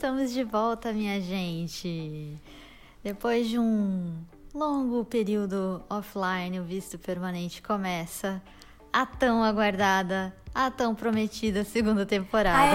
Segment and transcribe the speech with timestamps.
[0.00, 2.34] estamos de volta, minha gente.
[3.04, 4.16] Depois de um
[4.54, 8.40] longo período offline, o visto permanente começa
[8.90, 12.72] a tão aguardada, a tão prometida segunda temporada.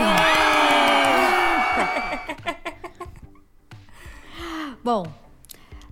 [4.84, 5.12] Bom,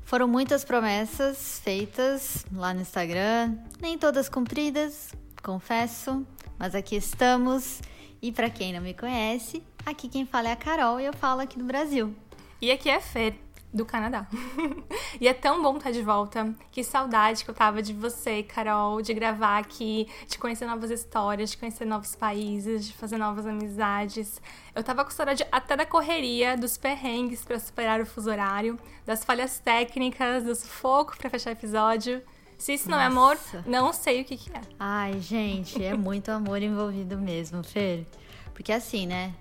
[0.03, 5.09] foram muitas promessas feitas lá no Instagram, nem todas cumpridas,
[5.41, 6.23] confesso,
[6.59, 7.81] mas aqui estamos.
[8.23, 11.41] E para quem não me conhece, aqui quem fala é a Carol e eu falo
[11.41, 12.15] aqui do Brasil.
[12.61, 13.35] E aqui é a Fer,
[13.73, 14.25] do Canadá.
[15.19, 16.55] e é tão bom estar de volta.
[16.71, 21.51] Que saudade que eu tava de você, Carol, de gravar aqui, de conhecer novas histórias,
[21.51, 24.41] de conhecer novos países, de fazer novas amizades.
[24.73, 29.25] Eu tava com saudade até da correria, dos perrengues para superar o fuso horário, das
[29.25, 32.21] falhas técnicas, do sufoco para fechar episódio.
[32.63, 33.03] Se isso não Nossa.
[33.03, 34.61] é amor, não sei o que, que é.
[34.79, 38.07] Ai, gente, é muito amor envolvido mesmo, Fer.
[38.53, 39.35] Porque assim, né?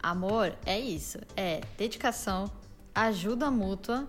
[0.00, 2.48] Amor é isso, é dedicação,
[2.94, 4.06] ajuda mútua,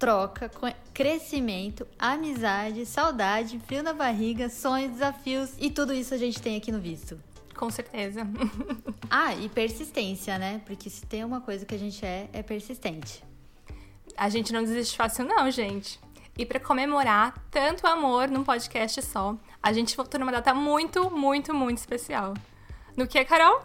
[0.00, 0.50] troca,
[0.92, 6.72] crescimento, amizade, saudade, frio na barriga, sonhos, desafios e tudo isso a gente tem aqui
[6.72, 7.16] no visto.
[7.54, 8.26] Com certeza.
[9.08, 10.60] ah, e persistência, né?
[10.66, 13.22] Porque se tem uma coisa que a gente é, é persistente.
[14.16, 16.00] A gente não desiste fácil, não, gente.
[16.38, 21.54] E para comemorar tanto amor num podcast só, a gente voltou numa data muito, muito,
[21.54, 22.34] muito especial.
[22.94, 23.62] No que, Carol?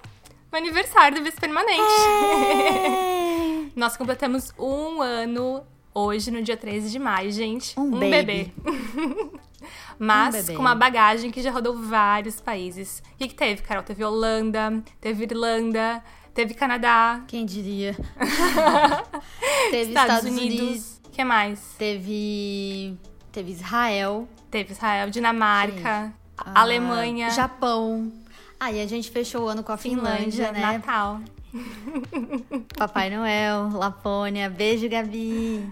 [0.49, 1.81] O aniversário do Vice Permanente.
[1.81, 3.71] É.
[3.75, 7.77] Nós completamos um ano hoje, no dia 13 de maio, gente.
[7.77, 8.51] Um, um bebê.
[9.99, 10.53] Mas um bebê.
[10.55, 13.03] com uma bagagem que já rodou vários países.
[13.13, 13.83] O que, que teve, Carol?
[13.83, 16.01] Teve Holanda, teve Irlanda,
[16.33, 17.21] teve Canadá.
[17.27, 17.95] Quem diria?
[19.71, 20.59] teve Estados, Estados Unidos.
[20.59, 21.75] Unidos que mais?
[21.77, 22.97] Teve.
[23.31, 24.27] Teve Israel.
[24.49, 27.29] Teve Israel, Dinamarca, ah, Alemanha.
[27.29, 28.11] Japão.
[28.59, 30.77] Aí ah, a gente fechou o ano com a Finlândia, Finlândia né?
[30.77, 31.21] Natal.
[32.77, 34.49] Papai Noel, Lapônia.
[34.49, 35.71] Beijo, Gabi.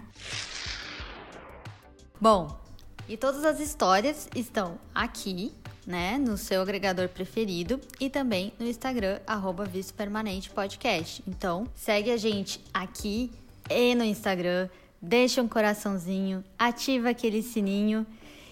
[2.19, 2.59] Bom,
[3.07, 5.53] e todas as histórias estão aqui,
[5.85, 11.23] né, no seu agregador preferido e também no Instagram, arroba Visto Permanente Podcast.
[11.27, 13.31] Então, segue a gente aqui
[13.69, 14.69] e no Instagram,
[15.02, 18.05] deixa um coraçãozinho, ativa aquele sininho.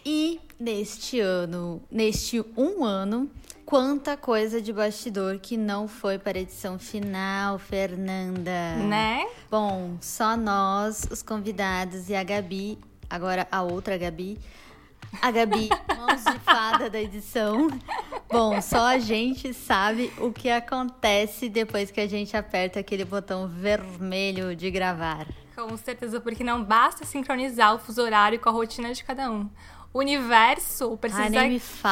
[0.05, 3.29] E neste ano, neste um ano,
[3.65, 8.75] quanta coisa de bastidor que não foi para a edição final, Fernanda.
[8.75, 9.27] Né?
[9.51, 14.39] Bom, só nós, os convidados e a Gabi, agora a outra Gabi.
[15.21, 17.67] A Gabi, mãos de fada da edição.
[18.29, 23.47] Bom, só a gente sabe o que acontece depois que a gente aperta aquele botão
[23.47, 25.27] vermelho de gravar.
[25.55, 29.49] Com certeza, porque não basta sincronizar o fuso horário com a rotina de cada um.
[29.93, 31.29] O universo precisa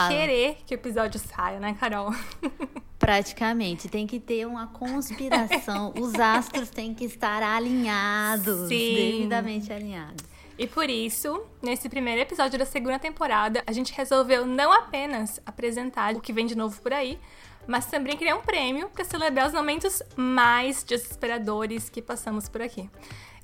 [0.10, 2.14] querer que o episódio saia, né, Carol?
[3.00, 3.88] Praticamente.
[3.88, 5.94] Tem que ter uma conspiração.
[6.00, 8.68] Os astros têm que estar alinhados.
[8.68, 8.96] Sim.
[8.96, 10.35] Devidamente alinhados.
[10.58, 16.16] E por isso, nesse primeiro episódio da segunda temporada, a gente resolveu não apenas apresentar
[16.16, 17.20] o que vem de novo por aí,
[17.68, 22.90] mas também criar um prêmio para celebrar os momentos mais desesperadores que passamos por aqui.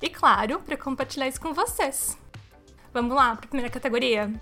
[0.00, 2.16] E claro, para compartilhar isso com vocês.
[2.94, 4.32] Vamos lá para a primeira categoria?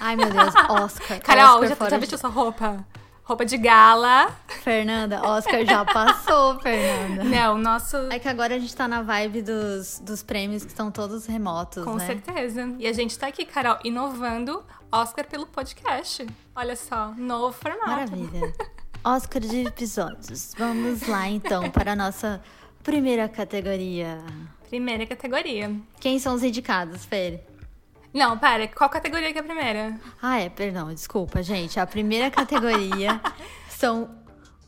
[0.00, 1.20] Ai, meu Deus, Oscar.
[1.20, 2.84] Carol, Oscar já, já vestiu sua roupa?
[3.26, 4.30] Roupa de gala.
[4.62, 7.24] Fernanda, Oscar já passou, Fernanda.
[7.24, 7.96] Não, nosso.
[8.08, 11.82] É que agora a gente tá na vibe dos, dos prêmios que estão todos remotos,
[11.82, 12.06] Com né?
[12.06, 12.72] certeza.
[12.78, 16.24] E a gente tá aqui, Carol, inovando Oscar pelo podcast.
[16.54, 17.90] Olha só, novo formato.
[17.90, 18.54] Maravilha.
[19.02, 20.52] Oscar de episódios.
[20.56, 22.40] Vamos lá então para a nossa
[22.84, 24.20] primeira categoria.
[24.68, 25.74] Primeira categoria.
[25.98, 27.44] Quem são os indicados, Fer?
[28.12, 30.00] Não, pera, qual categoria que é a primeira?
[30.22, 31.78] Ah, é, perdão, desculpa, gente.
[31.78, 33.20] A primeira categoria
[33.68, 34.10] são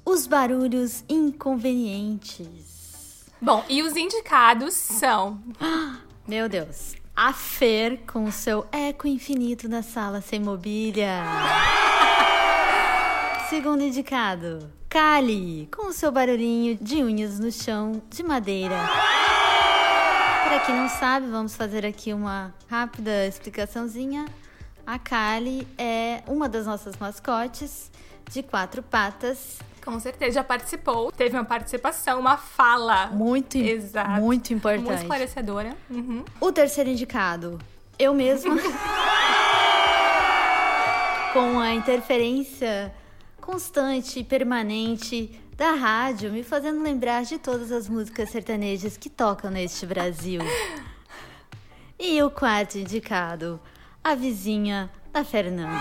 [0.05, 3.27] os barulhos inconvenientes.
[3.41, 5.41] Bom, e os indicados são.
[6.27, 6.95] Meu Deus.
[7.15, 11.23] A Fer com o seu eco infinito na sala sem mobília.
[13.49, 18.77] Segundo indicado, Kali, com o seu barulhinho de unhas no chão de madeira.
[20.59, 24.27] Para quem não sabe, vamos fazer aqui uma rápida explicaçãozinha.
[24.85, 27.93] A Kali é uma das nossas mascotes
[28.29, 29.61] de quatro patas.
[29.85, 31.13] Com certeza, já participou.
[31.13, 33.07] Teve uma participação, uma fala.
[33.07, 34.21] Muito, Exato.
[34.21, 34.85] muito importante.
[34.85, 35.77] Muito esclarecedora.
[35.89, 36.25] Uhum.
[36.41, 37.61] O terceiro indicado,
[37.97, 38.57] eu mesma.
[41.33, 42.93] com a interferência
[43.41, 49.51] constante e permanente da rádio, me fazendo lembrar de todas as músicas sertanejas que tocam
[49.51, 50.41] neste Brasil.
[51.99, 53.61] E o quarto indicado,
[54.05, 55.77] a vizinha da Fernanda.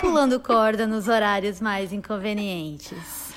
[0.00, 3.32] Pulando corda nos horários mais inconvenientes.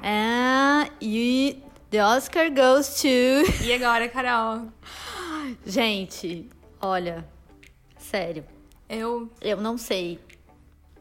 [0.00, 1.60] And you,
[1.90, 3.64] the Oscar goes to.
[3.64, 4.68] E agora, Carol?
[5.66, 6.48] Gente,
[6.80, 7.26] olha,
[7.98, 8.44] sério,
[8.88, 9.28] Eu.
[9.40, 10.20] eu não sei.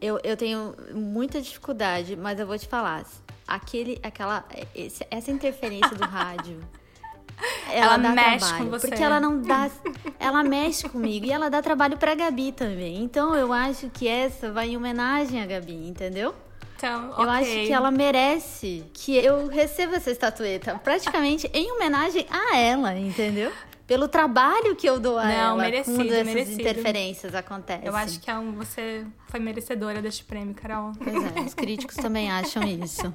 [0.02, 3.06] Eu, eu tenho muita dificuldade, mas eu vou te falar.
[3.48, 4.44] Aquele, aquela,
[4.74, 6.60] esse- essa interferência do rádio.
[7.72, 8.88] Ela dá mexe trabalho, com você.
[8.88, 9.70] Porque ela não dá.
[10.20, 13.02] Ela mexe comigo e ela dá trabalho pra Gabi também.
[13.04, 16.36] Então eu acho que essa vai em homenagem à Gabi, entendeu?
[16.78, 17.26] Então, Eu ok.
[17.30, 23.52] acho que ela merece que eu receba essa estatueta, praticamente em homenagem a ela, entendeu?
[23.88, 26.62] Pelo trabalho que eu dou a Não, ela merecido, quando essas merecido.
[26.62, 27.86] interferências acontecem.
[27.88, 30.94] Eu acho que é um- você foi merecedora deste prêmio, Carol.
[30.98, 33.14] Pois é, os críticos também acham isso.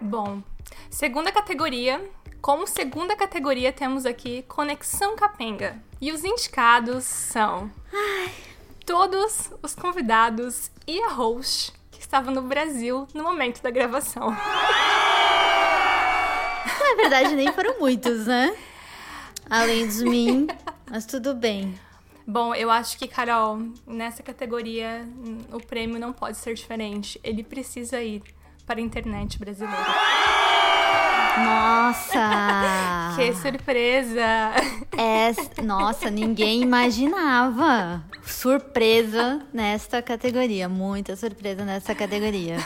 [0.00, 0.42] Bom,
[0.90, 2.00] segunda categoria.
[2.40, 5.76] Como segunda categoria, temos aqui Conexão Capenga.
[6.00, 7.70] E os indicados são
[8.86, 14.30] todos os convidados e a host que estavam no Brasil no momento da gravação.
[16.78, 18.56] Na verdade, nem foram muitos, né?
[19.50, 20.46] Além de mim,
[20.90, 21.78] mas tudo bem.
[22.26, 27.18] Bom, eu acho que, Carol, nessa categoria, hum, o prêmio não pode ser diferente.
[27.24, 28.22] Ele precisa ir
[28.66, 29.94] para a internet brasileira.
[31.38, 33.14] Nossa!
[33.16, 34.20] Que surpresa!
[34.96, 38.04] É, nossa, ninguém imaginava.
[38.22, 40.68] Surpresa nesta categoria.
[40.68, 42.58] Muita surpresa nessa categoria.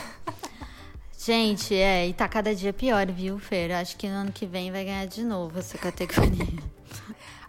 [1.17, 3.71] Gente, é, e tá cada dia pior, viu, Fer?
[3.71, 6.72] Acho que no ano que vem vai ganhar de novo essa categoria.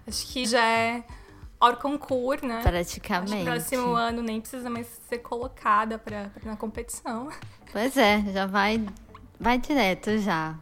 [0.07, 1.05] Acho que já é
[1.61, 2.57] hors concurso, né?
[2.57, 3.35] Acho que Praticamente.
[3.37, 7.29] no próximo ano nem precisa mais ser colocada pra, pra- na competição.
[7.73, 8.85] Pois é, já vai,
[9.41, 10.55] vai direto já.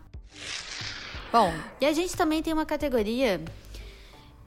[1.33, 3.41] Bom, e a gente também tem uma categoria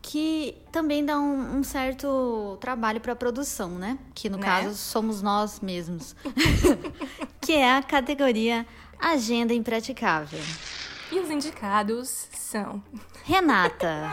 [0.01, 3.98] que também dá um, um certo trabalho para produção, né?
[4.13, 4.44] Que no Né?
[4.45, 6.15] caso somos nós mesmos.
[7.41, 8.65] que é a categoria
[9.00, 10.39] Agenda Impraticável.
[11.12, 12.83] E os indicados são
[13.27, 14.12] Renata.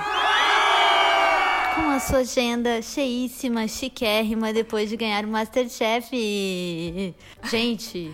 [1.74, 7.14] Com a sua agenda cheíssima, chiquérrima, depois de ganhar o Masterchef.
[7.44, 8.10] Gente,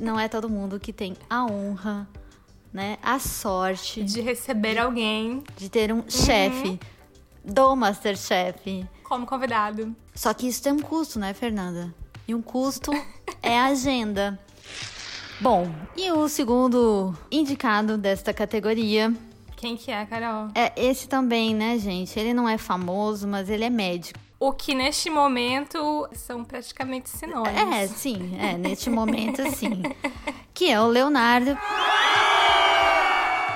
[0.00, 2.08] não é todo mundo que tem a honra,
[2.72, 2.96] né?
[3.02, 6.80] A sorte de receber alguém de ter um chefe
[7.44, 8.86] do Masterchef.
[9.04, 9.94] como convidado.
[10.14, 11.94] Só que isso tem um custo, né, Fernanda?
[12.26, 12.92] E um custo
[13.42, 14.40] é a agenda.
[15.38, 19.14] Bom, e o segundo indicado desta categoria
[19.60, 20.48] Quem que é, Carol?
[20.54, 22.18] é esse também, né, gente?
[22.18, 24.18] Ele não é famoso, mas ele é médico.
[24.38, 27.74] O que neste momento são praticamente sinônimos.
[27.74, 29.82] É, sim, é, neste momento, sim.
[30.54, 31.56] Que é o Leonardo.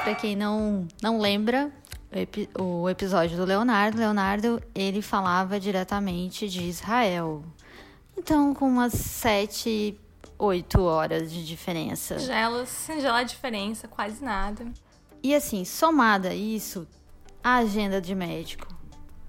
[0.03, 1.71] Pra quem não, não lembra,
[2.15, 7.43] o, epi- o episódio do Leonardo, Leonardo, ele falava diretamente de Israel.
[8.17, 9.99] Então, com umas sete,
[10.39, 12.19] oito horas de diferença.
[12.19, 14.67] Singela, singela diferença, quase nada.
[15.25, 16.87] E assim, somada isso,
[17.43, 18.69] a agenda de médico,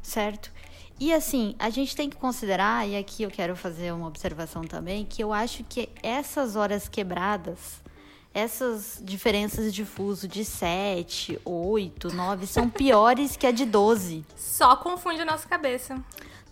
[0.01, 0.51] certo?
[0.99, 5.05] E assim, a gente tem que considerar, e aqui eu quero fazer uma observação também,
[5.05, 7.81] que eu acho que essas horas quebradas,
[8.33, 14.25] essas diferenças de fuso de 7, 8, 9, são piores que a de 12.
[14.35, 16.03] Só confunde a nossa cabeça.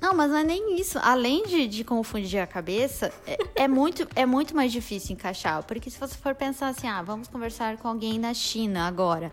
[0.04, 1.00] Não, mas não é nem isso.
[1.02, 5.64] Além de, de confundir a cabeça, é, é muito, é muito mais difícil encaixar.
[5.64, 9.32] Porque se você for pensar assim, ah, vamos conversar com alguém na China agora,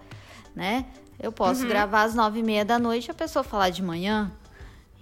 [0.55, 0.87] né?
[1.19, 4.31] Eu posso gravar às nove e meia da noite e a pessoa falar de manhã.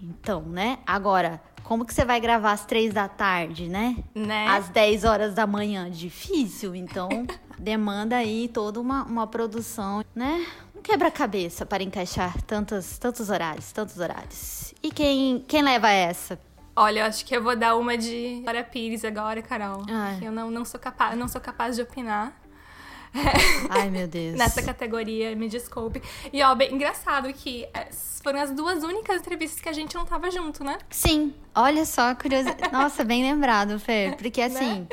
[0.03, 0.79] Então, né?
[0.87, 4.03] Agora, como que você vai gravar às três da tarde, né?
[4.15, 4.49] Né?
[4.49, 6.75] Às 10 horas da manhã, difícil.
[6.75, 7.11] Então,
[7.61, 10.47] demanda aí toda uma, uma produção, né?
[10.79, 14.73] Um quebra-cabeça para encaixar tantos, tantos horários, tantos horários.
[14.81, 16.39] E quem, quem leva essa?
[16.77, 19.85] Olha, eu acho que eu vou dar uma de Glória Pires agora, Carol.
[19.91, 20.21] Ai.
[20.23, 22.33] Eu não, não, sou capaz, não sou capaz de opinar
[23.69, 24.37] Ai, meu Deus.
[24.37, 26.01] nessa categoria, me desculpe.
[26.33, 27.89] E, ó, bem engraçado que é,
[28.23, 30.79] foram as duas únicas entrevistas que a gente não tava junto, né?
[30.91, 32.71] Sim, olha só, curiosidade.
[32.71, 34.17] Nossa, bem lembrado, Fer.
[34.17, 34.87] Porque assim,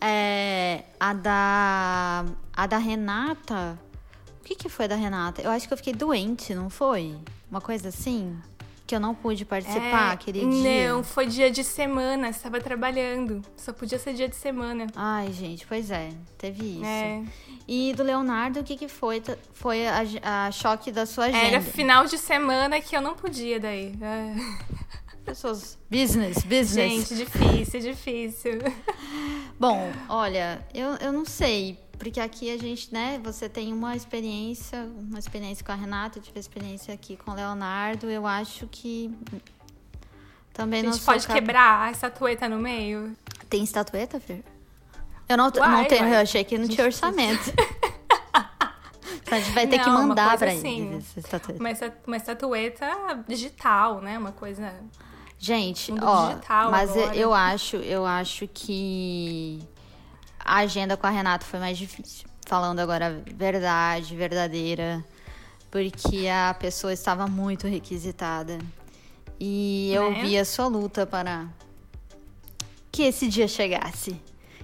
[0.00, 2.24] é, a da.
[2.52, 3.78] A da Renata.
[4.44, 5.40] O que, que foi da Renata?
[5.40, 7.16] Eu acho que eu fiquei doente, não foi?
[7.50, 8.36] Uma coisa assim?
[8.86, 10.92] Que eu não pude participar É, aquele dia.
[10.92, 13.40] Não, foi dia de semana, estava trabalhando.
[13.56, 14.86] Só podia ser dia de semana.
[14.94, 16.84] Ai, gente, pois é, teve isso.
[16.84, 17.22] É.
[17.66, 19.22] E do Leonardo, o que, que foi?
[19.54, 20.02] Foi a,
[20.46, 21.46] a choque da sua agenda.
[21.46, 23.94] Era final de semana que eu não podia daí.
[24.02, 24.34] É.
[25.24, 25.78] Pessoas.
[25.90, 26.74] Business, business.
[26.74, 28.58] Gente, difícil, difícil.
[29.58, 34.88] Bom, olha, eu, eu não sei, porque aqui a gente, né, você tem uma experiência,
[35.08, 39.10] uma experiência com a Renata, eu tive experiência aqui com o Leonardo, eu acho que
[40.52, 43.16] também A não gente sou pode capa- quebrar a estatueta no meio?
[43.48, 44.42] Tem estatueta, Fer?
[45.28, 46.14] Eu não, Uai, não tenho, uai.
[46.16, 47.52] eu achei que não tinha orçamento.
[49.26, 50.86] Então a gente vai ter que Não, uma mandar pra assim.
[50.92, 51.58] eles estatueta.
[51.62, 51.70] Uma,
[52.06, 54.18] uma estatueta digital, né?
[54.18, 54.74] Uma coisa.
[55.38, 57.16] Gente, ó, digital mas agora.
[57.16, 59.60] eu acho, eu acho que
[60.44, 62.26] a agenda com a Renata foi mais difícil.
[62.46, 65.02] Falando agora a verdade, verdadeira,
[65.70, 68.58] porque a pessoa estava muito requisitada.
[69.40, 70.22] E eu Né?
[70.22, 71.48] vi a sua luta para
[72.92, 74.20] que esse dia chegasse.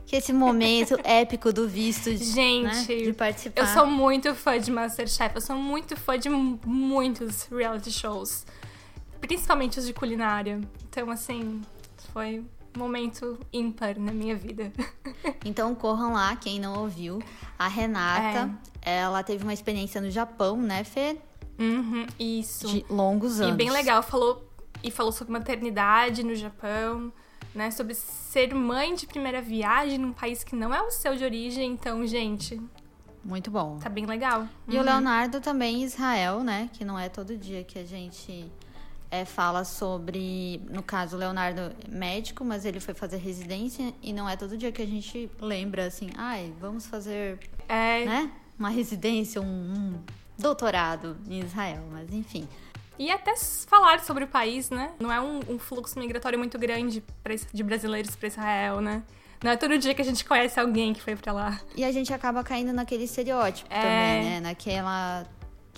[0.06, 3.62] Que esse momento épico do visto de, Gente, né, de participar.
[3.62, 8.44] Eu sou muito fã de Masterchef, eu sou muito fã de mu- muitos reality shows.
[9.20, 10.60] Principalmente os de culinária.
[10.88, 11.60] Então, assim,
[12.12, 12.44] foi
[12.76, 14.72] momento ímpar na minha vida.
[15.44, 17.18] Então corram lá, quem não ouviu.
[17.58, 18.50] A Renata,
[18.82, 21.18] ela teve uma experiência no Japão, né, Fê?
[21.58, 22.66] Uhum, isso.
[22.68, 23.54] De longos anos.
[23.54, 24.46] E bem legal, falou
[24.82, 27.12] e falou sobre maternidade no Japão,
[27.54, 27.70] né?
[27.70, 31.70] Sobre ser mãe de primeira viagem num país que não é o seu de origem.
[31.72, 32.60] Então, gente,
[33.24, 33.78] Muito bom.
[33.78, 34.46] tá bem legal.
[34.68, 36.70] E o Leonardo também, Israel, né?
[36.72, 38.50] Que não é todo dia que a gente
[39.10, 40.60] é, fala sobre.
[40.70, 44.56] No caso, o Leonardo é médico, mas ele foi fazer residência e não é todo
[44.56, 47.38] dia que a gente lembra assim, ai, vamos fazer,
[47.68, 48.30] É, né?
[48.58, 50.00] Uma residência, um, um
[50.38, 52.46] doutorado em Israel, mas enfim.
[52.98, 53.34] E até
[53.66, 54.90] falar sobre o país, né?
[55.00, 59.02] Não é um, um fluxo migratório muito grande pra de brasileiros para Israel, né?
[59.42, 61.58] Não é todo dia que a gente conhece alguém que foi pra lá.
[61.74, 63.80] E a gente acaba caindo naquele estereótipo É.
[63.80, 64.40] também, né?
[64.40, 65.26] Naquela.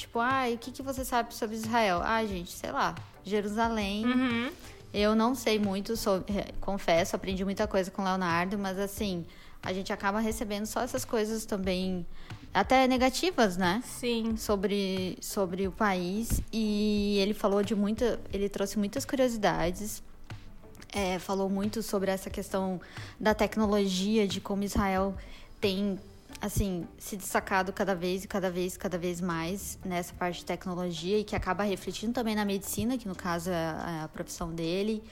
[0.02, 2.00] Tipo, ai, o que, que você sabe sobre Israel?
[2.02, 2.92] Ah, gente, sei lá,
[3.22, 4.04] Jerusalém.
[4.04, 4.50] Uhum.
[4.92, 9.24] Eu não sei muito, sobre, eh, confesso, aprendi muita coisa com o Leonardo, mas assim,
[9.62, 12.04] a gente acaba recebendo só essas coisas também,
[12.52, 13.80] até negativas, né?
[13.86, 14.36] Sim.
[14.36, 16.42] Sobre, sobre o país.
[16.52, 18.18] E ele falou de muita.
[18.32, 20.02] Ele trouxe muitas curiosidades.
[20.92, 22.80] é, falou muito sobre essa questão
[23.20, 25.14] da tecnologia, de como Israel
[25.60, 25.96] tem
[26.42, 31.20] assim se destacado cada vez e cada vez cada vez mais nessa parte de tecnologia
[31.20, 35.04] e que acaba refletindo também na medicina, que no caso é a, a profissão dele.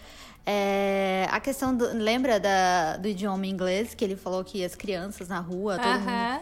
[0.44, 5.28] É, a questão do, lembra da, do idioma inglês que ele falou que as crianças
[5.28, 6.40] na rua, todo mundo Aham.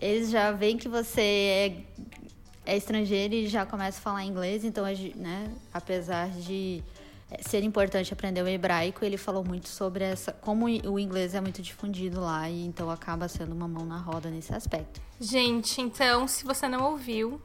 [0.00, 4.86] eles já veem que você é, é estrangeiro e já começa a falar inglês, então,
[5.16, 6.93] né, apesar de é,
[7.40, 11.62] ser importante aprender o hebraico, ele falou muito sobre essa como o inglês é muito
[11.62, 15.00] difundido lá e então acaba sendo uma mão na roda nesse aspecto.
[15.20, 17.40] Gente, então, se você não ouviu,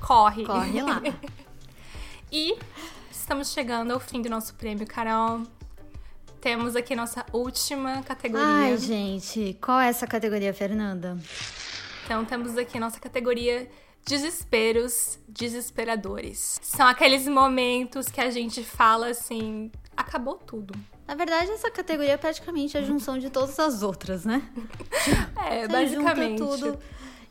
[0.00, 0.44] corre.
[0.44, 1.02] Corre lá.
[2.30, 2.58] E
[3.08, 5.42] estamos chegando ao fim do nosso prêmio, Carol.
[6.40, 8.46] Temos aqui nossa última categoria.
[8.46, 11.16] Ai, gente, qual é essa categoria, Fernanda?
[12.04, 13.68] Então temos aqui nossa categoria
[14.06, 16.58] desesperos desesperadores.
[16.62, 20.74] São aqueles momentos que a gente fala assim, acabou tudo.
[21.06, 24.42] Na verdade, essa categoria é praticamente a junção de todas as outras, né?
[25.48, 26.38] É, Você junta basicamente.
[26.38, 26.78] tudo.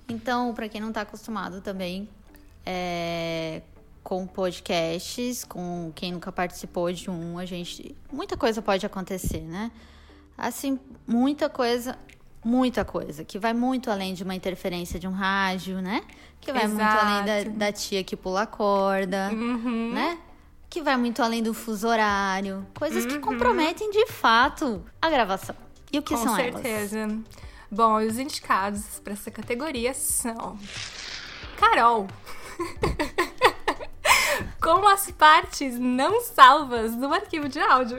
[0.08, 2.08] Então, pra quem não tá acostumado também
[2.66, 3.62] é,
[4.04, 7.96] com podcasts, com quem nunca participou de um, a gente.
[8.12, 9.72] Muita coisa pode acontecer, né?
[10.38, 11.98] Assim, muita coisa,
[12.46, 16.02] muita coisa, que vai muito além de uma interferência de um rádio, né?
[16.40, 17.58] Que vai muito além da, Exato.
[17.58, 19.92] da tia que pula a corda, Uhum.
[19.94, 20.20] né?
[20.70, 22.66] Que vai muito além do fuso horário.
[22.78, 23.10] Coisas Uhum.
[23.10, 25.56] que comprometem de fato a gravação.
[25.92, 26.62] E o que Com são elas?
[26.62, 27.08] certeza.
[27.72, 30.58] Bom, os indicados para essa categoria são
[31.58, 32.06] Carol.
[34.62, 37.98] Com as partes não salvas do arquivo de áudio.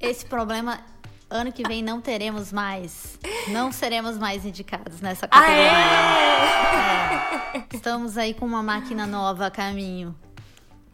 [0.00, 0.80] Esse problema,
[1.30, 3.18] ano que vem, não teremos mais.
[3.48, 5.70] Não seremos mais indicados nessa categoria.
[7.52, 7.64] Aê!
[7.72, 10.14] Estamos aí com uma máquina nova a caminho.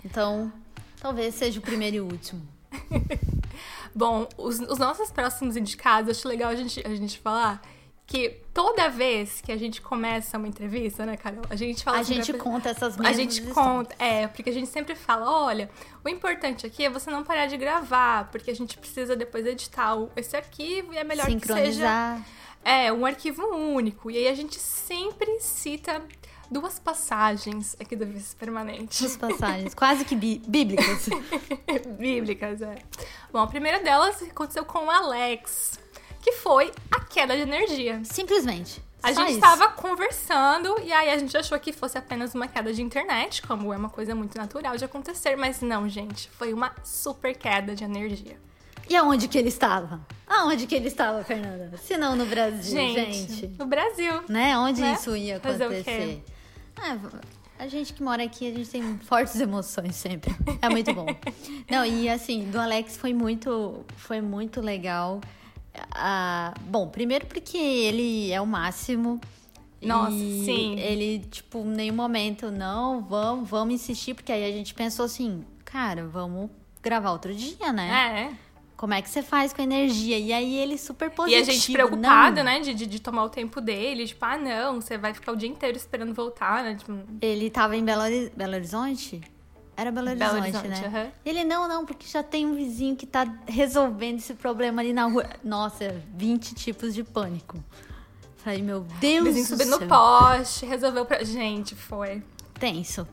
[0.04, 0.52] Então,
[1.00, 2.46] talvez seja o primeiro e último.
[3.94, 7.62] Bom, os, os nossos próximos indicados, acho legal a gente, a gente falar
[8.06, 11.42] que toda vez que a gente começa uma entrevista, né, Carol?
[11.50, 13.54] A gente fala A assim pra gente pessoa- conta essas A gente histórias.
[13.54, 15.68] conta, é, porque a gente sempre fala, olha,
[16.04, 19.96] o importante aqui é você não parar de gravar, porque a gente precisa depois editar
[20.14, 22.18] esse arquivo e é melhor que seja
[22.64, 24.10] é um arquivo único.
[24.10, 26.00] E aí a gente sempre cita
[26.50, 29.04] duas passagens aqui do Vice Permanente.
[29.04, 31.08] As passagens, quase que bí- bíblicas.
[31.98, 32.76] Bíblicas, é.
[33.32, 35.78] Bom, a primeira delas aconteceu com o Alex,
[36.26, 38.00] que foi a queda de energia.
[38.04, 38.82] Simplesmente.
[39.00, 42.72] A Só gente estava conversando e aí a gente achou que fosse apenas uma queda
[42.72, 46.72] de internet, como é uma coisa muito natural de acontecer, mas não, gente, foi uma
[46.82, 48.36] super queda de energia.
[48.90, 50.00] E aonde que ele estava?
[50.26, 51.76] Aonde que ele estava, Fernanda?
[51.76, 53.46] Se não no Brasil, Gente, gente.
[53.56, 54.24] no Brasil.
[54.28, 54.58] Né?
[54.58, 54.94] Onde Né?
[54.94, 55.76] isso ia Fazer o quê?
[55.76, 56.24] acontecer?
[56.76, 56.98] Ah,
[57.60, 60.34] a gente que mora aqui, a gente tem fortes emoções sempre.
[60.60, 61.06] É muito bom.
[61.70, 65.20] Não, e assim, do Alex foi muito, foi muito legal.
[65.90, 69.20] Ah, bom, primeiro porque ele é o máximo.
[69.80, 70.78] Nossa, e sim.
[70.78, 75.44] Ele, tipo, em nenhum momento, não, vamos, vamos insistir, porque aí a gente pensou assim,
[75.64, 76.50] cara, vamos
[76.82, 78.30] gravar outro dia, né?
[78.32, 78.46] É.
[78.76, 80.18] Como é que você faz com energia?
[80.18, 81.46] E aí ele super positivo.
[81.46, 82.44] E a gente preocupado, não.
[82.44, 84.06] né, de, de, tomar o tempo dele.
[84.06, 86.74] Tipo, ah, não, você vai ficar o dia inteiro esperando voltar, né?
[86.74, 86.92] Tipo,
[87.22, 88.02] Ele tava em Belo,
[88.36, 89.22] Belo Horizonte?
[89.76, 90.82] Era Belo Horizonte, Belo Horizonte, né?
[90.86, 91.08] aham.
[91.24, 95.04] Ele, não, não, porque já tem um vizinho que tá resolvendo esse problema ali na
[95.04, 95.26] rua.
[95.44, 97.62] Nossa, 20 tipos de pânico.
[98.38, 99.88] Falei, meu Deus o vizinho do subindo no céu.
[99.88, 101.22] poste, resolveu pra.
[101.24, 102.22] Gente, foi.
[102.58, 103.06] Tenso.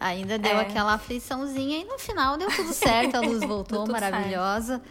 [0.00, 0.62] Ainda deu É.
[0.62, 4.82] aquela afliçãozinha e no final deu tudo certo, a luz voltou maravilhosa,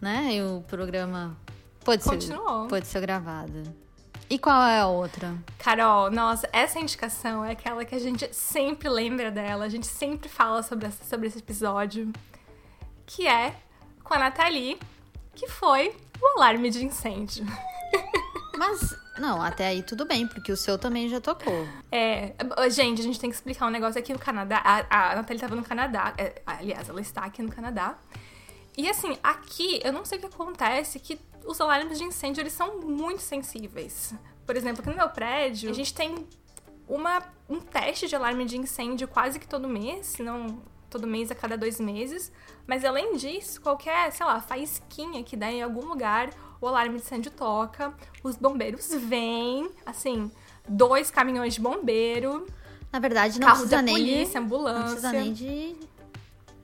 [0.00, 0.34] né?
[0.34, 1.36] E o programa
[1.84, 2.66] ser, Continuou.
[2.66, 3.62] pôde ser gravado.
[4.30, 5.34] E qual é a outra?
[5.58, 10.28] Carol, nossa, essa indicação é aquela que a gente sempre lembra dela, a gente sempre
[10.28, 12.12] fala sobre, essa- sobre esse episódio,
[13.06, 13.54] que é
[14.04, 14.78] com a Nathalie,
[15.34, 17.46] que foi o alarme de incêndio.
[18.58, 21.66] Mas, não, até aí tudo bem, porque o seu também já tocou.
[21.90, 22.34] É,
[22.70, 24.60] gente, a gente tem que explicar um negócio aqui no Canadá.
[24.64, 27.96] A, a Nathalie tava no Canadá, é, aliás, ela está aqui no Canadá.
[28.76, 31.18] E assim, aqui, eu não sei o que acontece, que
[31.48, 34.14] os alarmes de incêndio, eles são muito sensíveis.
[34.46, 36.26] Por exemplo, aqui no meu prédio, a gente tem
[36.86, 41.30] uma, um teste de alarme de incêndio quase que todo mês, se não todo mês
[41.30, 42.30] a cada dois meses.
[42.66, 47.02] Mas além disso, qualquer, sei lá, faísquinha que dá em algum lugar, o alarme de
[47.02, 50.30] incêndio toca, os bombeiros vêm, assim,
[50.68, 52.46] dois caminhões de bombeiro,
[52.92, 54.82] Na verdade, não carro precisa da nem polícia, de, não ambulância.
[54.84, 55.76] precisa nem de,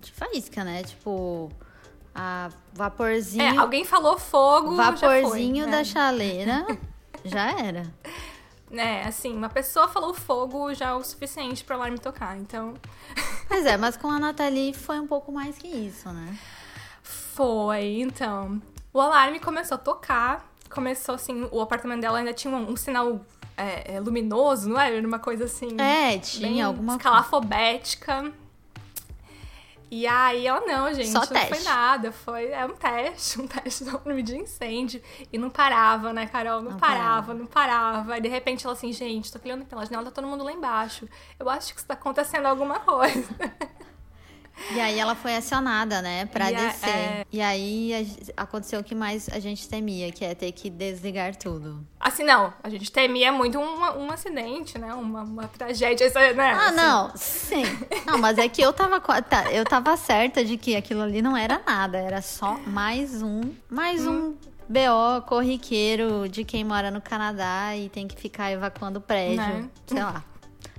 [0.00, 0.82] de faísca, né?
[0.82, 1.50] Tipo,
[2.14, 5.72] a vaporzinho, É, alguém falou fogo, já foi, vaporzinho né?
[5.72, 6.66] da chaleira,
[7.24, 7.92] já era.
[8.76, 12.36] É, assim, uma pessoa falou fogo já é o suficiente pro alarme tocar.
[12.36, 12.74] Então,
[13.46, 16.36] Pois é, mas com a Nathalie foi um pouco mais que isso, né?
[17.34, 18.00] foi.
[18.00, 18.60] Então,
[18.92, 20.48] o alarme começou a tocar.
[20.70, 23.20] Começou assim, o apartamento dela ainda tinha um, um sinal
[23.56, 24.96] é, é, luminoso, não era?
[24.96, 25.68] Era uma coisa assim.
[25.78, 28.32] É, bem tinha alguma escalafobética.
[29.96, 31.54] E aí ela, não, gente, Só não teste.
[31.54, 32.10] foi nada.
[32.10, 33.84] Foi é um teste, um teste
[34.24, 35.00] de incêndio.
[35.32, 36.60] E não parava, né, Carol?
[36.60, 37.34] Não, Não parava, parava.
[37.34, 38.18] não parava.
[38.18, 41.08] E de repente ela assim, gente, tô olhando pela janela, tá todo mundo lá embaixo.
[41.38, 43.22] Eu acho que está acontecendo alguma coisa.
[44.74, 46.88] E aí ela foi acionada, né, pra E descer.
[46.88, 47.26] é.
[47.30, 51.84] E aí aconteceu o que mais a gente temia, que é ter que desligar tudo.
[52.00, 54.94] Assim, não, a gente temia muito um, um acidente, né?
[54.94, 56.52] Uma, uma tragédia, né?
[56.52, 56.76] Ah, assim.
[56.76, 57.64] não, sim.
[58.06, 61.36] Não, mas é que eu tava, tá, eu tava certa de que aquilo ali não
[61.36, 64.34] era nada, era só mais um, mais um
[64.68, 69.68] BO corriqueiro de quem mora no Canadá e tem que ficar evacuando o prédio, Né?
[69.86, 70.22] sei lá,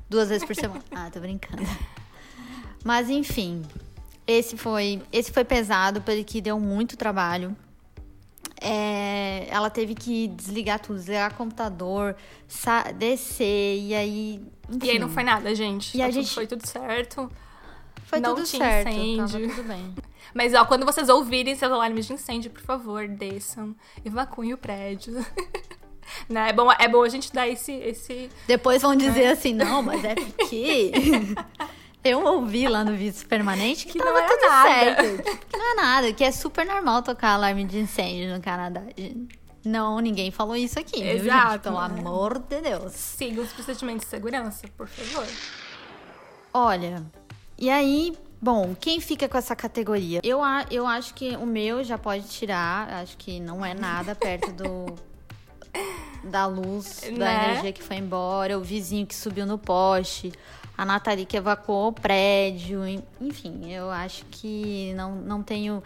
[0.09, 0.81] duas vezes por semana.
[0.91, 1.61] Ah, tô brincando.
[2.85, 3.63] Mas enfim,
[4.27, 7.57] esse foi, esse foi pesado, porque deu muito trabalho.
[8.61, 12.15] É, ela teve que desligar tudo, desligar o computador,
[12.97, 14.41] descer, e aí.
[14.83, 15.13] E aí não enfim.
[15.15, 15.97] foi nada, gente.
[15.97, 17.31] E a Tá tudo- gente- Foi tudo certo.
[18.05, 19.27] Foi Não tudo certo, incêndio.
[19.27, 19.95] tava tudo bem.
[20.33, 23.75] Mas, ó, quando vocês ouvirem seus alarmes de incêndio, por favor, desçam.
[24.05, 25.13] Evacuem o prédio.
[26.29, 26.49] né?
[26.49, 27.71] É bom, é bom a gente dar esse...
[27.73, 28.29] esse...
[28.47, 30.91] Depois vão dizer assim, não, mas é porque
[32.05, 34.69] eu ouvi lá no visto permanente que, não tudo nada.
[34.69, 35.23] certo.
[35.49, 38.81] Que não é nada, que é super normal tocar alarme de incêndio no Canadá.
[39.65, 41.25] Não, ninguém falou isso aqui, viu, gente?
[41.25, 42.93] Exato, Pelo amor de Deus.
[42.93, 45.27] Sigam os procedimentos de segurança, por favor.
[46.53, 47.03] Olha,
[47.57, 50.21] e aí, bom, quem fica com essa categoria?
[50.23, 50.39] Eu,
[50.69, 54.85] eu acho que o meu já pode tirar, acho que não é nada perto do
[56.23, 57.45] da luz, da Né?
[57.51, 60.31] energia que foi embora, o vizinho que subiu no poste,
[60.77, 65.81] a Nathalie que evacuou o prédio, en- enfim, eu acho que não, não tenho,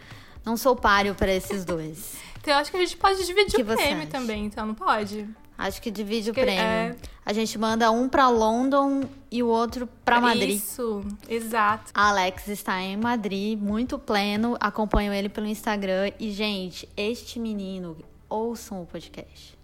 [0.45, 2.17] não sou páreo para esses dois.
[2.41, 4.07] Então, eu acho que a gente pode dividir Que o prêmio acha?
[4.07, 5.27] também, então, não pode?
[5.57, 6.61] Acho que divide o que, prêmio.
[6.63, 6.95] é.
[7.25, 10.55] A gente manda um para London e o outro para Madrid.
[10.55, 11.91] Isso, exato.
[11.93, 14.55] Alex está em Madrid, muito pleno.
[14.57, 16.11] Acompanho ele pelo Instagram.
[16.17, 17.97] E, gente, este menino,
[18.29, 19.58] ouçam o podcast.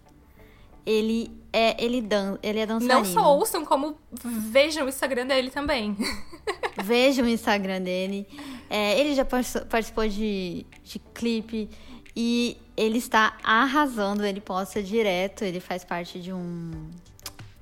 [0.86, 2.94] Ele é, ele dan ele é dançarino.
[2.98, 5.96] Não só ouçam, como vejam o Instagram dele também.
[6.84, 8.28] Vejam o Instagram dele.
[8.70, 11.68] É, ele já participou- de, de clipe.
[12.14, 14.24] E ele está arrasando.
[14.24, 15.42] Ele posta direto.
[15.42, 16.70] Ele faz parte de um...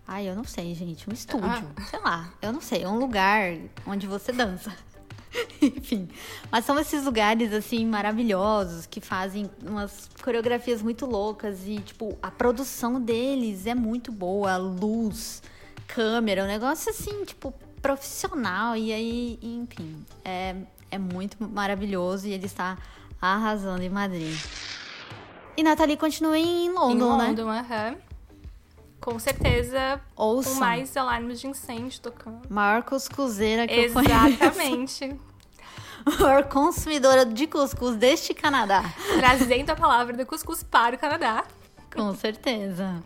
[0.06, 1.08] Ai, eu não sei, gente.
[1.08, 1.48] Um estúdio.
[1.88, 2.30] Sei lá.
[2.42, 2.82] Eu não sei.
[2.82, 3.56] É um lugar
[3.86, 4.76] onde você dança.
[5.60, 6.08] Enfim.
[6.50, 11.60] Mas são esses lugares, assim, maravilhosos, que fazem umas coreografias muito loucas.
[11.66, 14.56] E, tipo, a produção deles é muito boa.
[14.56, 15.42] Luz,
[15.86, 18.76] câmera, um negócio assim, tipo, profissional.
[18.76, 20.56] E aí, enfim, é,
[20.90, 22.26] é muito maravilhoso.
[22.26, 22.78] E ele está
[23.20, 24.36] arrasando em Madrid.
[25.56, 27.26] E Nathalie continua em London, em né?
[27.28, 27.96] London, aham.
[29.04, 32.48] Com certeza, com mais alarmes de incêndio tocando.
[32.48, 34.14] Maior cuscuzeira que eu conheço.
[34.14, 35.20] Exatamente.
[36.18, 38.82] Maior consumidora de cuscuz deste Canadá.
[39.18, 41.44] Trazendo a palavra do cuscuz para o Canadá.
[41.94, 43.04] Com certeza.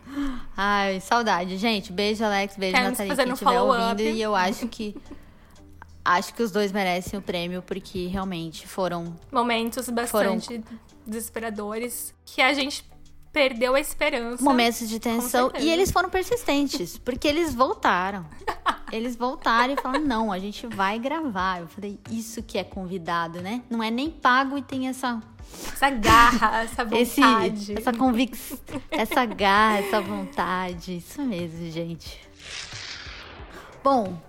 [0.55, 1.57] Ai, saudade.
[1.57, 2.55] Gente, beijo, Alex.
[2.55, 3.89] Beijo, Estamos Nathalie, quem estiver follow-up.
[3.89, 4.15] ouvindo.
[4.15, 4.95] E eu acho que...
[6.05, 9.13] Acho que os dois merecem o prêmio, porque realmente foram...
[9.29, 10.63] Momentos bastante
[11.05, 12.89] desesperadores que a gente
[13.31, 14.43] perdeu a esperança.
[14.43, 15.51] momentos de tensão.
[15.59, 18.25] E eles foram persistentes, porque eles voltaram.
[18.91, 21.61] Eles voltaram e falaram: não, a gente vai gravar.
[21.61, 23.61] Eu falei: isso que é convidado, né?
[23.69, 25.21] Não é nem pago e tem essa.
[25.71, 27.77] Essa garra, essa Esse, vontade.
[27.77, 28.57] essa convicção,
[28.89, 30.97] essa garra, essa vontade.
[30.97, 32.19] Isso mesmo, gente.
[33.83, 34.19] Bom,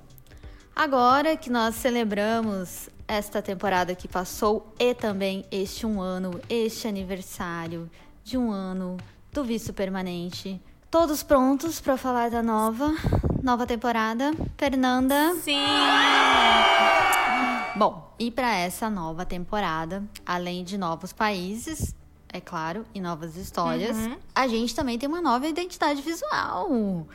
[0.77, 7.91] agora que nós celebramos esta temporada que passou e também este um ano, este aniversário
[8.25, 8.97] de um ano
[9.33, 12.93] do visto permanente, todos prontos para falar da nova,
[13.43, 14.33] nova temporada.
[14.57, 15.35] Fernanda.
[15.43, 15.57] Sim!
[17.77, 21.95] Bom, e para essa nova temporada, além de novos países,
[22.33, 24.17] é claro, e novas histórias, Uhum.
[24.35, 27.07] a gente também tem uma nova identidade visual.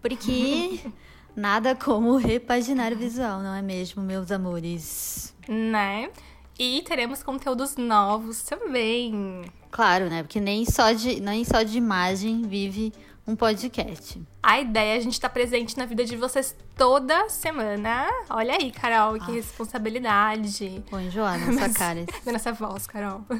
[0.00, 0.80] Porque
[1.36, 5.34] nada como repaginar o visual, não é mesmo, meus amores?
[5.48, 6.10] Né?
[6.58, 9.42] E teremos conteúdos novos também.
[9.70, 10.22] Claro, né?
[10.22, 12.92] Porque nem só de, nem só de imagem vive
[13.26, 14.22] um podcast.
[14.42, 18.06] A ideia é a gente estar presente na vida de vocês toda semana.
[18.30, 20.84] Olha aí, Carol, que responsabilidade.
[20.90, 23.24] Vou enjoar nessa cara, Da nossa voz, Carol.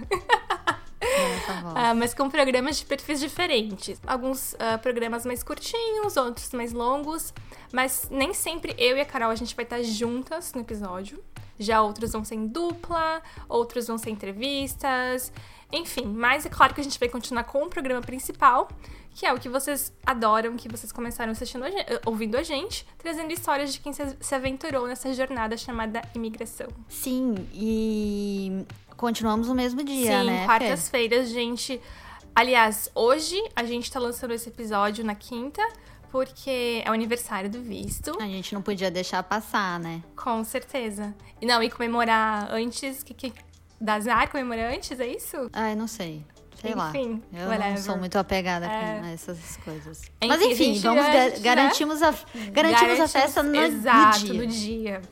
[1.74, 4.00] Ah, mas com programas de perfis diferentes.
[4.06, 7.32] Alguns ah, programas mais curtinhos, outros mais longos.
[7.72, 11.22] Mas nem sempre eu e a Carol a gente vai estar juntas no episódio.
[11.58, 15.32] Já outros vão ser em dupla, outros vão ser entrevistas.
[15.72, 18.68] Enfim, mas é claro que a gente vai continuar com o programa principal,
[19.14, 22.86] que é o que vocês adoram, que vocês começaram assistindo a gen- ouvindo a gente,
[22.98, 26.68] trazendo histórias de quem se aventurou nessa jornada chamada imigração.
[26.88, 28.64] Sim, e
[28.96, 30.40] continuamos no mesmo dia, Sim, né?
[30.40, 30.46] Fê?
[30.46, 31.80] quartas-feiras, gente.
[32.34, 35.62] Aliás, hoje a gente tá lançando esse episódio na quinta,
[36.14, 38.16] porque é o aniversário do visto.
[38.22, 40.00] A gente não podia deixar passar, né?
[40.14, 41.12] Com certeza.
[41.42, 43.02] E não, e comemorar antes.
[43.02, 43.32] Que, que,
[43.80, 45.50] da Zar comemorar antes, é isso?
[45.52, 46.24] Ai, não sei.
[46.60, 46.90] Sei lá.
[46.90, 47.70] Enfim, Eu whatever.
[47.72, 49.00] não sou muito apegada É.
[49.00, 50.02] a essas coisas.
[50.22, 52.14] Enfim, Mas enfim, vamos já- ga- já- garantimos a
[52.52, 54.34] garantimos a festa no, Exato, no dia.
[54.40, 55.02] no dia.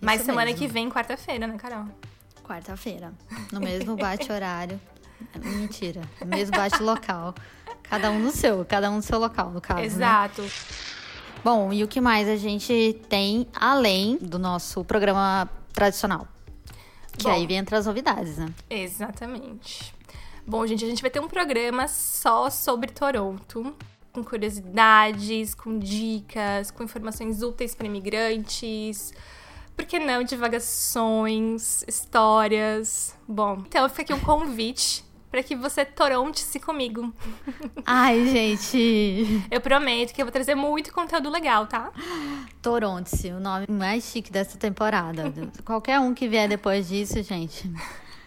[0.00, 0.60] Mas Isso semana mesmo.
[0.60, 1.86] que vem, quarta-feira, né, Carol?
[2.44, 3.12] Quarta-feira,
[3.50, 4.80] no mesmo bate horário.
[5.42, 7.34] Mentira, no mesmo bate local.
[7.84, 9.80] Cada um no seu, cada um no seu local, no caso.
[9.80, 9.86] né?
[9.86, 10.42] Exato.
[11.44, 16.26] Bom, e o que mais a gente tem além do nosso programa tradicional?
[17.16, 17.30] Que Bom.
[17.30, 18.48] aí vem entre as novidades, né?
[18.68, 19.94] Exatamente.
[20.46, 23.74] Bom, gente, a gente vai ter um programa só sobre Toronto,
[24.12, 29.12] com curiosidades, com dicas, com informações úteis para imigrantes.
[29.76, 33.14] Por que não divagações, histórias?
[33.28, 37.12] Bom, então fica aqui um convite para que você toronte-se comigo.
[37.84, 39.44] Ai, gente.
[39.50, 41.90] Eu prometo que eu vou trazer muito conteúdo legal, tá?
[42.62, 45.32] Toronto-se, o nome mais chique dessa temporada.
[45.64, 47.66] Qualquer um que vier depois disso, gente.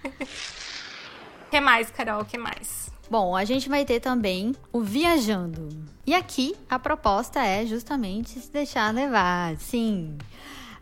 [0.03, 0.11] O
[1.49, 2.23] que mais, Carol?
[2.23, 2.91] O que mais?
[3.09, 5.69] Bom, a gente vai ter também o Viajando.
[6.05, 9.55] E aqui a proposta é justamente se deixar levar.
[9.55, 10.17] Sim.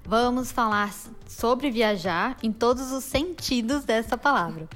[0.04, 0.92] Vamos falar
[1.28, 4.68] sobre viajar em todos os sentidos dessa palavra.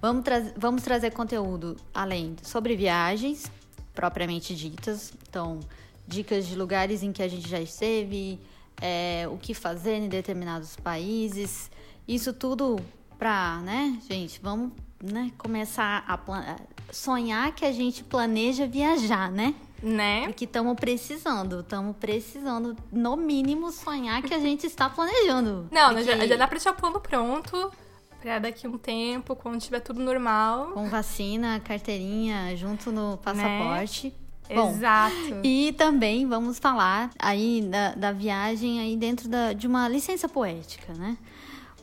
[0.00, 3.50] Vamos, tra vamos trazer conteúdo além sobre viagens
[3.98, 5.12] propriamente ditas.
[5.28, 5.58] Então,
[6.06, 8.38] dicas de lugares em que a gente já esteve,
[8.80, 11.68] é, o que fazer em determinados países.
[12.06, 12.78] Isso tudo
[13.18, 14.70] pra, né, gente, vamos
[15.02, 16.56] né, começar a
[16.92, 19.54] sonhar que a gente planeja viajar, né?
[19.82, 20.26] Né?
[20.26, 25.68] Porque estamos precisando, estamos precisando, no mínimo, sonhar que a gente está planejando.
[25.70, 27.72] Não, Porque já, já dá pra deixar o plano pronto
[28.20, 30.72] pra daqui um tempo, quando tiver tudo normal.
[30.72, 34.12] Com vacina, carteirinha, junto no passaporte.
[34.54, 35.40] Bom, Exato.
[35.44, 40.94] E também vamos falar aí da, da viagem aí dentro da- de uma licença poética,
[40.94, 41.18] né?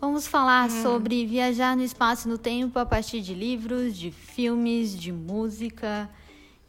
[0.01, 4.97] Vamos falar sobre viajar no espaço e no tempo a partir de livros, de filmes,
[4.97, 6.09] de música,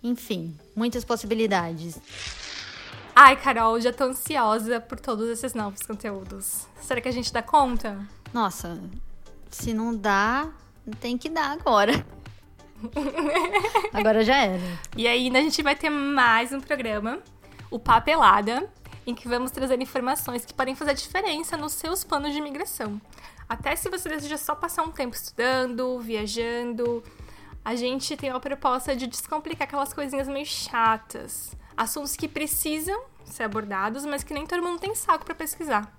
[0.03, 1.99] enfim, muitas possibilidades.
[3.15, 6.67] Ai, Carol, já tô ansiosa por todos esses novos conteúdos.
[6.81, 8.07] Será que a gente dá conta?
[8.33, 8.79] Nossa,
[9.57, 10.49] se não dá,
[11.01, 12.05] tem que dar agora.
[13.93, 14.63] agora já era.
[14.95, 17.21] E ainda a gente vai ter mais um programa,
[17.71, 18.71] o Papelada,
[19.07, 23.01] em que vamos trazer informações que podem fazer diferença nos seus planos de imigração.
[23.49, 27.03] Até se você deseja só passar um tempo estudando, viajando,
[27.65, 31.57] a gente tem a proposta de descomplicar aquelas coisinhas meio chatas.
[31.75, 35.91] Assuntos que precisam ser abordados, mas que nem todo mundo tem saco para pesquisar.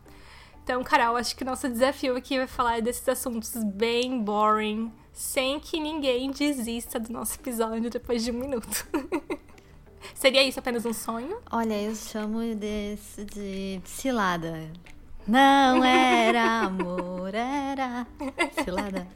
[0.68, 5.80] Então, Carol, acho que nosso desafio aqui vai falar desses assuntos bem boring, sem que
[5.80, 8.86] ninguém desista do nosso episódio depois de um minuto.
[10.14, 11.38] Seria isso apenas um sonho?
[11.50, 12.98] Olha, eu chamo de,
[13.34, 14.70] de cilada.
[15.26, 18.06] Não era amor, era
[18.62, 19.08] cilada.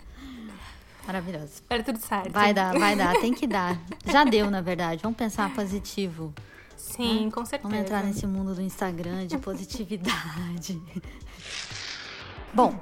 [1.06, 1.64] Maravilhoso.
[1.70, 2.32] Era tudo certo.
[2.32, 3.78] Vai dar, vai dar, tem que dar.
[4.06, 5.02] Já deu, na verdade.
[5.04, 6.34] Vamos pensar positivo.
[6.82, 7.70] Sim, com certeza.
[7.70, 10.82] Vamos entrar nesse mundo do Instagram de positividade.
[12.54, 12.78] Bom,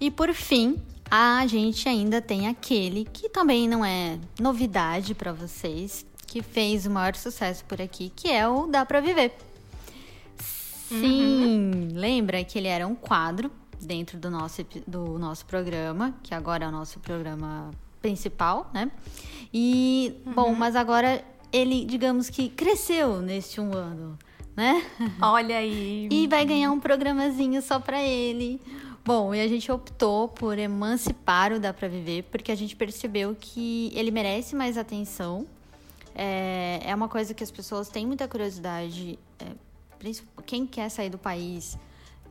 [0.00, 6.06] e por fim, a gente ainda tem aquele que também não é novidade para vocês,
[6.26, 9.36] que fez o maior sucesso por aqui, que é o Dá Pra Viver.
[10.88, 11.88] Sim, uhum.
[11.92, 16.68] lembra que ele era um quadro dentro do nosso, do nosso programa, que agora é
[16.68, 18.90] o nosso programa principal, né?
[19.52, 20.32] E, uhum.
[20.32, 24.18] bom, mas agora ele, digamos que cresceu neste um ano,
[24.56, 24.84] né?
[25.20, 26.08] Olha aí.
[26.12, 28.60] e vai ganhar um programazinho só para ele.
[29.04, 33.36] Bom, e a gente optou por emancipar o Dá Pra Viver, porque a gente percebeu
[33.38, 35.46] que ele merece mais atenção.
[36.14, 39.18] É, é uma coisa que as pessoas têm muita curiosidade.
[39.38, 39.46] É,
[40.46, 41.78] quem quer sair do país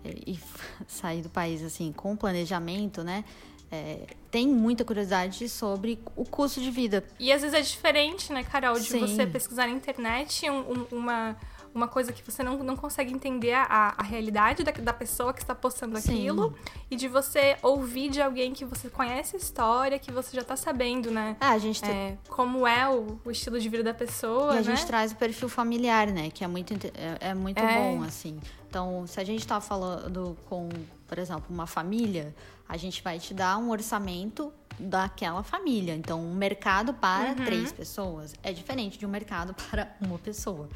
[0.05, 0.39] e
[0.87, 3.25] sair do país assim com planejamento, né?
[3.71, 7.03] É, tem muita curiosidade sobre o custo de vida.
[7.19, 8.99] E às vezes é diferente, né, Carol, de Sim.
[8.99, 11.37] você pesquisar na internet um, um, uma
[11.73, 15.41] uma coisa que você não, não consegue entender a, a realidade da, da pessoa que
[15.41, 16.13] está postando Sim.
[16.13, 16.55] aquilo
[16.89, 20.55] e de você ouvir de alguém que você conhece a história, que você já está
[20.55, 21.37] sabendo, né?
[21.39, 24.55] Ah, a gente é, como é o, o, estilo de vida da pessoa.
[24.55, 24.63] E a né?
[24.63, 26.29] gente traz o perfil familiar, né?
[26.29, 27.77] Que é muito, é, é muito é.
[27.77, 28.39] bom, assim.
[28.67, 30.69] Então, se a gente está falando com,
[31.07, 32.35] por exemplo, uma família,
[32.69, 35.95] a gente vai te dar um orçamento daquela família.
[35.95, 37.45] Então, um mercado para uhum.
[37.45, 40.69] três pessoas é diferente de um mercado para uma pessoa.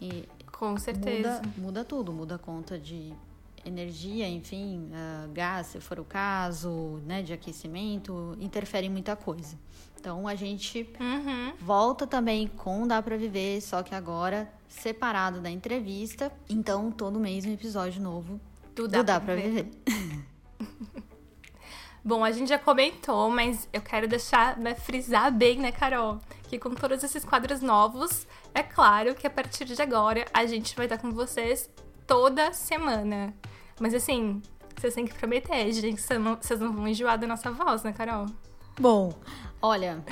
[0.00, 1.42] E Com certeza.
[1.42, 3.12] Muda, muda tudo, muda a conta de
[3.64, 9.56] energia, enfim, uh, gás, se for o caso, né, de aquecimento, interfere em muita coisa.
[10.00, 11.52] Então a gente uhum.
[11.60, 16.32] volta também com Dá para Viver, só que agora separado da entrevista.
[16.48, 18.40] Então todo mês um episódio novo
[18.74, 19.64] do Dá, do Dá pra Viver.
[19.64, 21.02] viver.
[22.04, 26.20] Bom, a gente já comentou, mas eu quero deixar, né, frisar bem, né, Carol?
[26.48, 30.74] Que com todos esses quadros novos, é claro que a partir de agora a gente
[30.74, 31.70] vai estar com vocês
[32.04, 33.32] toda semana.
[33.78, 34.42] Mas assim,
[34.76, 37.92] vocês têm que prometer, gente, vocês não, vocês não vão enjoar da nossa voz, né,
[37.92, 38.26] Carol?
[38.80, 39.14] Bom,
[39.60, 40.04] olha,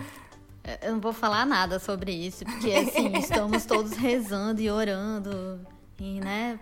[0.83, 5.61] eu não vou falar nada sobre isso, porque assim, estamos todos rezando e orando,
[5.99, 6.61] e né?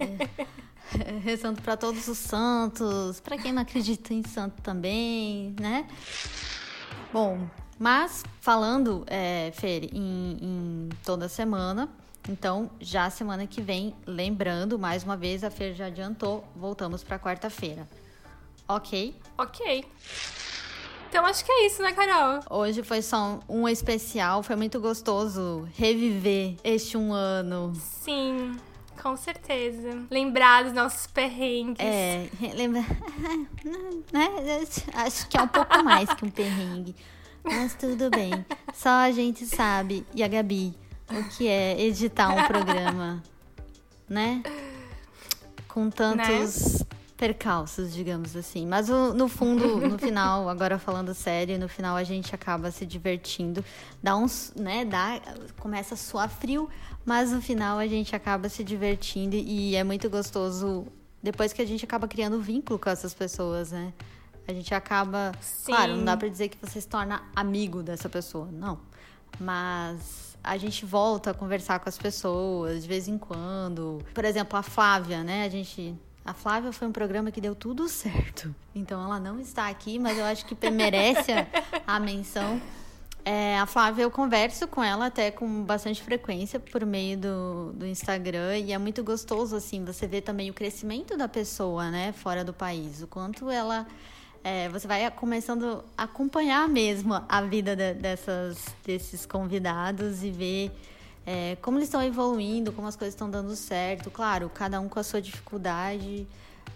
[0.00, 0.46] É,
[1.22, 5.86] rezando para todos os santos, para quem não acredita em santo também, né?
[7.12, 11.88] Bom, mas falando, é, Fer, em, em toda semana,
[12.28, 17.18] então já semana que vem, lembrando, mais uma vez, a Fer já adiantou, voltamos para
[17.18, 17.88] quarta-feira.
[18.68, 19.14] Ok?
[19.38, 19.84] Ok.
[21.08, 22.40] Então acho que é isso, né, Carol?
[22.50, 27.72] Hoje foi só um especial, foi muito gostoso reviver este um ano.
[27.76, 28.56] Sim.
[29.02, 30.04] Com certeza.
[30.10, 31.84] Lembrar dos nossos perrengues.
[31.84, 32.80] É, lembra.
[34.12, 34.28] né?
[34.94, 36.94] Acho que é um pouco mais que um perrengue.
[37.44, 38.32] Mas tudo bem.
[38.74, 40.74] Só a gente sabe, e a Gabi,
[41.08, 43.22] o que é editar um programa,
[44.08, 44.42] né?
[45.68, 46.85] Com tantos né?
[47.16, 48.66] Percalços, digamos assim.
[48.66, 53.64] Mas no fundo, no final, agora falando sério, no final a gente acaba se divertindo.
[54.02, 54.84] Dá uns, né?
[54.84, 55.20] Dá,
[55.58, 56.68] começa a suar frio,
[57.04, 60.86] mas no final a gente acaba se divertindo e é muito gostoso
[61.22, 63.92] depois que a gente acaba criando vínculo com essas pessoas, né?
[64.46, 65.32] A gente acaba.
[65.40, 65.72] Sim.
[65.72, 68.78] Claro, não dá pra dizer que você se torna amigo dessa pessoa, não.
[69.40, 74.00] Mas a gente volta a conversar com as pessoas de vez em quando.
[74.14, 75.44] Por exemplo, a Flávia, né?
[75.44, 75.94] A gente.
[76.26, 78.52] A Flávia foi um programa que deu tudo certo.
[78.74, 81.46] Então ela não está aqui, mas eu acho que merece a,
[81.86, 82.60] a menção.
[83.24, 87.86] É, a Flávia, eu converso com ela até com bastante frequência por meio do, do
[87.86, 92.44] Instagram e é muito gostoso, assim, você ver também o crescimento da pessoa, né, fora
[92.44, 93.86] do país, o quanto ela.
[94.42, 100.72] É, você vai começando a acompanhar mesmo a vida de, dessas, desses convidados e ver
[101.26, 104.10] é, como eles estão evoluindo, como as coisas estão dando certo.
[104.10, 106.26] Claro, cada um com a sua dificuldade.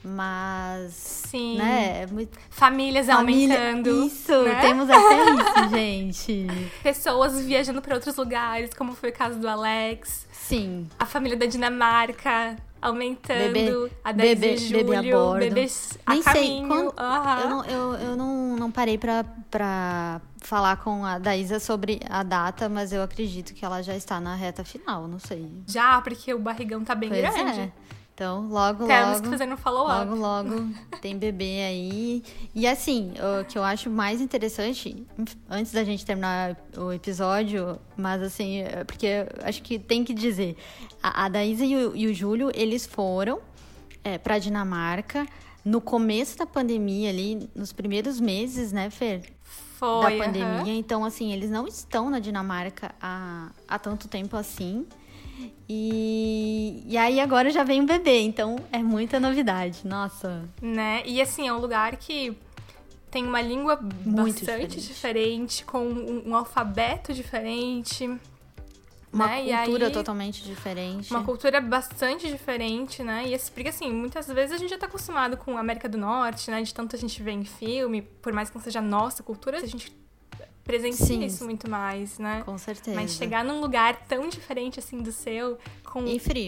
[0.02, 0.92] Mas.
[0.92, 1.58] Sim.
[1.58, 2.02] Né?
[2.02, 2.36] É muito...
[2.48, 3.68] Famílias Família...
[3.68, 4.06] aumentando.
[4.06, 4.60] Isso, né?
[4.60, 6.46] temos até isso, gente.
[6.82, 10.26] Pessoas viajando para outros lugares, como foi o caso do Alex.
[10.32, 10.88] Sim.
[10.98, 12.56] A família da Dinamarca.
[12.80, 13.52] Aumentando.
[13.52, 15.38] Bebê- a 10 bebê- de julho, bebê a bordo.
[15.40, 16.68] bebês a Nem sei caminho.
[16.68, 17.40] quando- aham.
[17.40, 22.22] Eu, não, eu, eu não, não parei pra, pra falar com a Daísa sobre a
[22.22, 25.50] data, mas eu acredito que ela já está na reta final, não sei.
[25.66, 27.60] Já, porque o barrigão tá bem Pois grande.
[27.60, 27.72] é.
[28.20, 29.22] Então, logo, Temos logo.
[29.22, 30.10] que fazer um follow-up.
[30.10, 30.68] Logo, logo
[31.00, 32.22] tem bebê aí.
[32.54, 35.06] E assim, o que eu acho mais interessante,
[35.48, 40.54] antes da gente terminar o episódio, mas assim, é porque acho que tem que dizer,
[41.02, 43.40] a, a Daísa e o, e o Júlio, eles foram
[44.04, 45.26] é, pra Dinamarca
[45.64, 49.22] no começo da pandemia ali, nos primeiros meses, né, Fer?
[49.78, 50.18] Foi.
[50.18, 50.74] da pandemia.
[50.74, 54.86] Então, assim, eles não estão na Dinamarca há, há tanto tempo assim.
[55.68, 59.80] E, e aí agora já vem um bebê, então é muita novidade.
[59.86, 61.02] Nossa, Né?
[61.06, 62.36] E assim, é um lugar que
[63.10, 64.80] tem uma língua Muito bastante diferente.
[64.80, 68.06] diferente, com um, um alfabeto diferente.
[69.12, 69.64] uma né?
[69.64, 71.10] Cultura aí- totalmente diferente.
[71.10, 73.24] Uma cultura bastante diferente, né?
[73.26, 75.98] E esse- porque assim, muitas vezes a gente já tá acostumado com a América do
[75.98, 76.62] Norte, né?
[76.62, 79.56] De tanto a gente vê em filme, por mais que não seja a nossa cultura,
[79.58, 79.92] a gente
[80.64, 81.24] presencia Sim.
[81.24, 82.42] isso muito mais, né?
[82.44, 82.94] Com certeza.
[82.94, 86.04] Mas chegar num lugar tão diferente assim do seu, com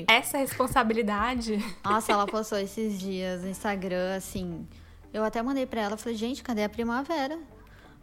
[0.09, 1.59] essa responsabilidade.
[1.85, 4.67] Nossa, ela postou esses dias no Instagram, assim.
[5.13, 7.39] Eu até mandei pra ela, falei, gente, cadê a primavera?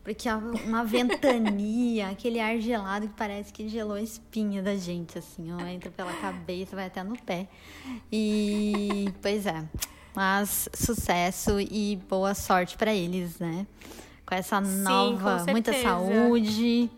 [0.04, 5.18] Porque há uma ventania, aquele ar gelado que parece que gelou a espinha da gente,
[5.18, 7.48] assim, ó, entra pela cabeça, vai até no pé.
[8.12, 9.64] E, pois é.
[10.16, 13.66] Mas sucesso e boa sorte pra eles, né?
[14.30, 16.90] Com essa Sim, nova, com muita saúde.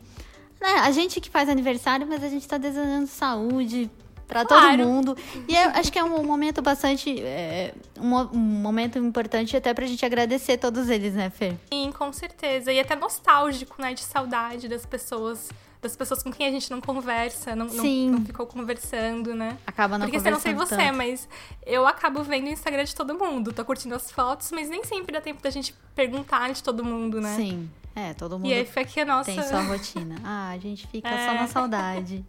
[0.60, 3.90] Né, a gente que faz aniversário, mas a gente tá desejando saúde
[4.28, 4.78] pra Claro.
[4.78, 5.18] todo mundo.
[5.48, 7.20] E eu acho que é um momento bastante.
[7.22, 11.56] é, um, um momento importante até pra gente agradecer todos eles, né, Fer?
[11.72, 12.72] Sim, com certeza.
[12.72, 13.94] E até nostálgico, né?
[13.94, 15.50] De saudade das pessoas,
[15.82, 18.12] das pessoas com quem a gente não conversa, não, não- Sim.
[18.12, 19.58] não ficou conversando, né?
[19.66, 20.96] Acaba não Porque eu não sei você, tanto.
[20.98, 21.28] mas
[21.66, 23.52] eu acabo vendo o Instagram de todo mundo.
[23.52, 27.20] Tô curtindo as fotos, mas nem sempre dá tempo da gente perguntar de todo mundo,
[27.22, 27.36] né?
[27.36, 27.70] Sim.
[27.96, 29.32] É, todo mundo E aí fica aqui a nossa.
[29.32, 30.16] tem sua rotina.
[30.24, 31.34] Ah, a gente fica só É.
[31.34, 32.26] na saudade.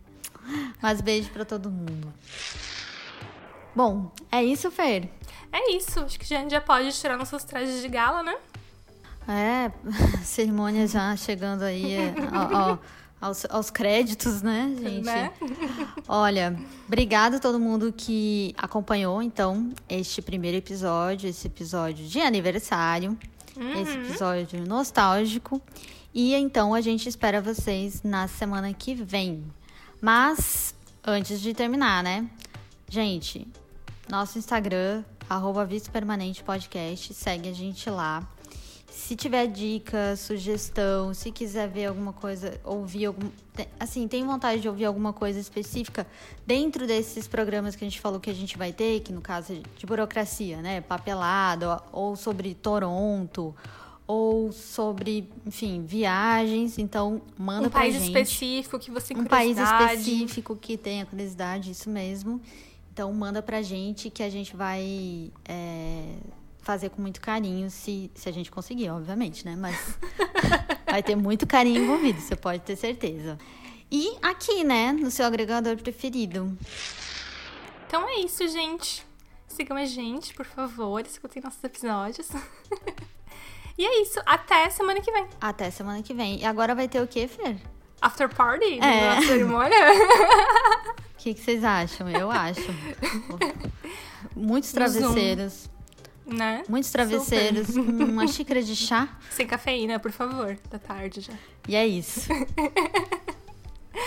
[0.82, 2.12] Mas beijo pra todo mundo.
[3.74, 5.08] Bom, é isso, Fer.
[5.52, 6.00] É isso.
[6.00, 8.34] Acho que a gente já pode tirar nossos trajes de gala, né?
[9.28, 9.70] É,
[10.24, 12.78] cerimônia já chegando aí é, ao- ao-
[13.20, 15.04] aos, aos créditos, né, gente?
[15.04, 15.32] Né?
[16.08, 23.16] Olha, obrigado a todo mundo que acompanhou, então, este primeiro episódio, esse episódio de aniversário,
[23.80, 25.60] esse episódio nostálgico.
[26.14, 29.44] E então a gente espera vocês na semana que vem.
[30.00, 32.28] Mas, antes de terminar, né?
[32.88, 33.46] Gente,
[34.08, 38.28] nosso Instagram, arroba Visto Permanente Podcast, segue a gente lá.
[38.92, 43.30] Se tiver dica, sugestão, se quiser ver alguma coisa, ouvir algum.
[43.80, 46.06] Assim, tem vontade de ouvir alguma coisa específica
[46.46, 49.54] dentro desses programas que a gente falou que a gente vai ter, que no caso
[49.54, 50.82] é de burocracia, né?
[50.82, 53.54] Papelado, ou sobre Toronto,
[54.06, 56.78] ou sobre, enfim, viagens.
[56.78, 61.06] Então, manda Um pra país gente específico que você tem um país específico que tenha
[61.06, 62.40] curiosidade, isso mesmo.
[62.92, 66.16] Então manda pra gente que a gente vai é,
[66.62, 69.56] fazer com muito carinho, se, se a gente conseguir, obviamente, né?
[69.56, 69.98] Mas
[70.86, 73.38] vai ter muito carinho envolvido, você pode ter certeza.
[73.90, 76.56] E aqui, né, no seu agregador preferido.
[77.86, 79.04] Então é isso, gente.
[79.46, 81.04] Sigam a gente, por favor.
[81.04, 82.30] Escutem nossos episódios.
[83.76, 84.18] e é isso.
[84.24, 85.26] Até semana que vem.
[85.38, 86.40] Até semana que vem.
[86.40, 87.58] E agora vai ter o quê, Fer?
[88.00, 88.80] After party?
[88.80, 89.20] É.
[89.28, 89.76] Cerimônia?
[90.88, 92.08] O que, que vocês acham?
[92.08, 92.62] Eu acho.
[94.34, 95.68] Muitos travesseiros.
[96.26, 96.62] Né?
[96.68, 97.70] Muitos travesseiros.
[97.76, 99.18] Uma xícara de chá.
[99.30, 100.56] Sem cafeína, por favor.
[100.70, 101.32] Da tarde já.
[101.68, 102.28] E é isso.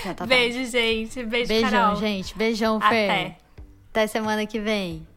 [0.03, 1.23] Já tá Beijo, gente.
[1.23, 1.95] Beijo, Beijão, Carol.
[1.97, 2.35] gente.
[2.35, 3.09] Beijão, Fer.
[3.09, 3.37] Até.
[3.91, 5.07] Até semana que vem.